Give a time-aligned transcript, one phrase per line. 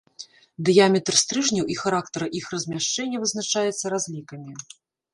[0.69, 4.53] Дыяметр стрыжняў і характар іх размяшчэння вызначаецца разлікамі.